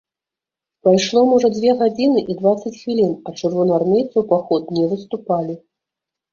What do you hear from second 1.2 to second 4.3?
можа, дзве гадзіны і дваццаць хвілін, а чырвонаармейцы ў